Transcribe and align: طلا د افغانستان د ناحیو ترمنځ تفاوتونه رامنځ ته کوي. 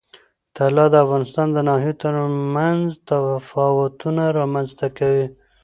طلا 0.55 0.85
د 0.91 0.95
افغانستان 1.05 1.47
د 1.51 1.57
ناحیو 1.67 1.99
ترمنځ 2.03 2.81
تفاوتونه 3.09 4.23
رامنځ 4.39 4.69
ته 4.79 4.87
کوي. 4.97 5.25